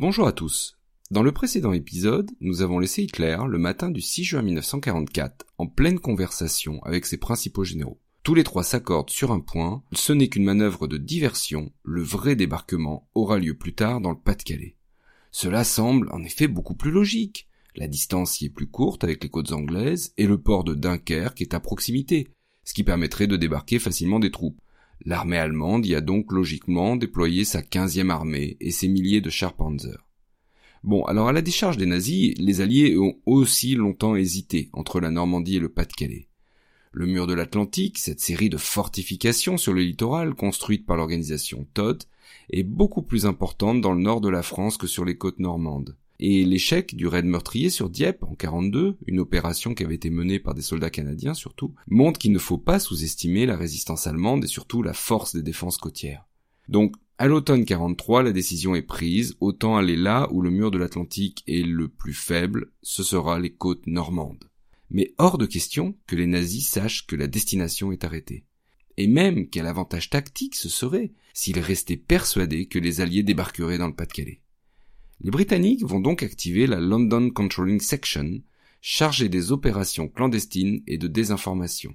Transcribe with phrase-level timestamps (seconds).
[0.00, 0.78] Bonjour à tous.
[1.10, 5.66] Dans le précédent épisode, nous avons laissé Hitler le matin du 6 juin 1944 en
[5.66, 7.98] pleine conversation avec ses principaux généraux.
[8.22, 12.36] Tous les trois s'accordent sur un point, ce n'est qu'une manœuvre de diversion, le vrai
[12.36, 14.76] débarquement aura lieu plus tard dans le Pas-de-Calais.
[15.32, 17.48] Cela semble en effet beaucoup plus logique.
[17.74, 21.42] La distance y est plus courte avec les côtes anglaises et le port de Dunkerque
[21.42, 22.28] est à proximité,
[22.62, 24.60] ce qui permettrait de débarquer facilement des troupes.
[25.04, 29.54] L'armée allemande y a donc logiquement déployé sa quinzième armée et ses milliers de chars
[29.54, 30.06] Panzer.
[30.84, 35.10] Bon, alors à la décharge des nazis, les Alliés ont aussi longtemps hésité entre la
[35.10, 36.28] Normandie et le Pas-de-Calais.
[36.92, 42.02] Le mur de l'Atlantique, cette série de fortifications sur le littoral construite par l'organisation Todd,
[42.50, 45.96] est beaucoup plus importante dans le nord de la France que sur les côtes normandes.
[46.20, 50.38] Et l'échec du raid meurtrier sur Dieppe en 42, une opération qui avait été menée
[50.38, 54.48] par des soldats canadiens surtout, montre qu'il ne faut pas sous-estimer la résistance allemande et
[54.48, 56.26] surtout la force des défenses côtières.
[56.68, 60.78] Donc, à l'automne 43, la décision est prise, autant aller là où le mur de
[60.78, 64.48] l'Atlantique est le plus faible, ce sera les côtes normandes
[64.90, 68.44] mais hors de question que les nazis sachent que la destination est arrêtée.
[68.96, 73.86] Et même quel avantage tactique ce serait s'ils restaient persuadés que les Alliés débarqueraient dans
[73.86, 74.40] le Pas-de-Calais.
[75.20, 78.40] Les Britanniques vont donc activer la London Controlling Section,
[78.80, 81.94] chargée des opérations clandestines et de désinformation.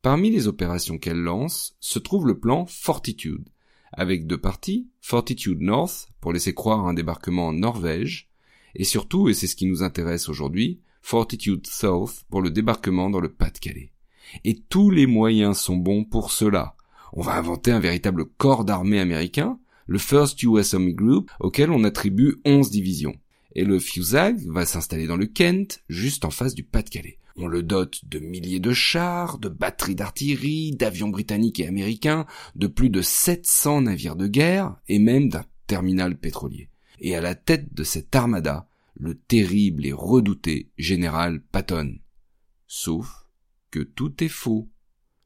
[0.00, 3.48] Parmi les opérations qu'elle lance se trouve le plan Fortitude,
[3.92, 8.28] avec deux parties, Fortitude North, pour laisser croire un débarquement en Norvège,
[8.76, 13.20] et surtout, et c'est ce qui nous intéresse aujourd'hui, Fortitude South pour le débarquement dans
[13.20, 13.92] le Pas-de-Calais.
[14.44, 16.76] Et tous les moyens sont bons pour cela.
[17.12, 21.84] On va inventer un véritable corps d'armée américain, le First US Army Group, auquel on
[21.84, 23.16] attribue 11 divisions.
[23.54, 27.18] Et le FUSAG va s'installer dans le Kent, juste en face du Pas-de-Calais.
[27.36, 32.66] On le dote de milliers de chars, de batteries d'artillerie, d'avions britanniques et américains, de
[32.66, 36.70] plus de 700 navires de guerre, et même d'un terminal pétrolier.
[36.98, 41.96] Et à la tête de cette armada, le terrible et redouté général Patton.
[42.66, 43.26] Sauf
[43.70, 44.70] que tout est faux.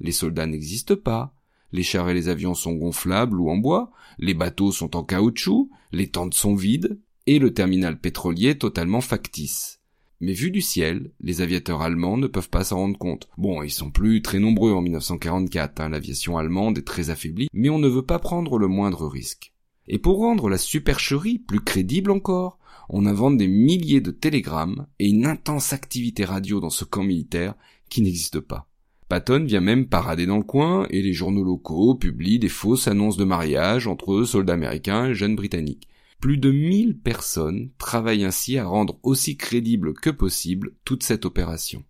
[0.00, 1.34] Les soldats n'existent pas,
[1.74, 5.70] les chars et les avions sont gonflables ou en bois, les bateaux sont en caoutchouc,
[5.90, 9.80] les tentes sont vides, et le terminal pétrolier totalement factice.
[10.20, 13.28] Mais vu du ciel, les aviateurs allemands ne peuvent pas s'en rendre compte.
[13.38, 17.70] Bon, ils sont plus très nombreux en 1944, hein, l'aviation allemande est très affaiblie, mais
[17.70, 19.52] on ne veut pas prendre le moindre risque.
[19.88, 25.08] Et pour rendre la supercherie plus crédible encore, on invente des milliers de télégrammes et
[25.08, 27.56] une intense activité radio dans ce camp militaire
[27.90, 28.68] qui n'existe pas.
[29.08, 33.16] Patton vient même parader dans le coin et les journaux locaux publient des fausses annonces
[33.16, 35.88] de mariage entre soldats américains et jeunes britanniques.
[36.20, 41.84] Plus de 1000 personnes travaillent ainsi à rendre aussi crédible que possible toute cette opération.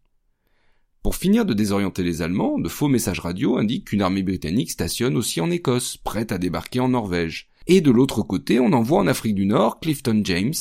[1.05, 5.17] Pour finir de désorienter les Allemands, de faux messages radio indiquent qu'une armée britannique stationne
[5.17, 7.49] aussi en Écosse, prête à débarquer en Norvège.
[7.67, 10.55] Et de l'autre côté, on envoie en Afrique du Nord Clifton James,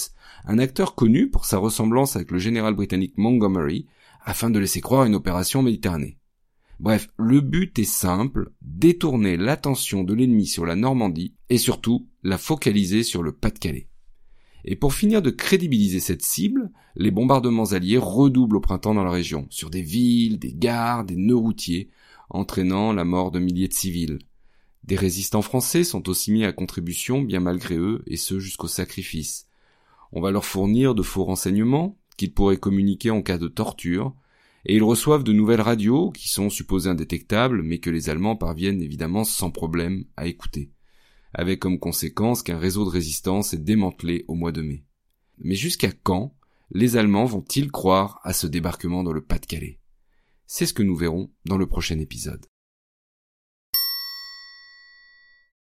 [0.45, 3.87] un acteur connu pour sa ressemblance avec le général britannique Montgomery,
[4.23, 6.17] afin de laisser croire une opération Méditerranée.
[6.83, 12.37] Bref, le but est simple, détourner l'attention de l'ennemi sur la Normandie et surtout la
[12.37, 13.87] focaliser sur le Pas-de-Calais.
[14.65, 19.11] Et pour finir de crédibiliser cette cible, les bombardements alliés redoublent au printemps dans la
[19.11, 21.89] région, sur des villes, des gares, des nœuds routiers,
[22.29, 24.19] entraînant la mort de milliers de civils.
[24.83, 29.47] Des résistants français sont aussi mis à contribution bien malgré eux, et ce jusqu'au sacrifice.
[30.11, 34.13] On va leur fournir de faux renseignements qu'ils pourraient communiquer en cas de torture,
[34.65, 38.81] et ils reçoivent de nouvelles radios qui sont supposées indétectables, mais que les Allemands parviennent
[38.81, 40.71] évidemment sans problème à écouter,
[41.33, 44.85] avec comme conséquence qu'un réseau de résistance est démantelé au mois de mai.
[45.39, 46.35] Mais jusqu'à quand
[46.71, 49.79] les Allemands vont-ils croire à ce débarquement dans le Pas-de-Calais?
[50.45, 52.45] C'est ce que nous verrons dans le prochain épisode.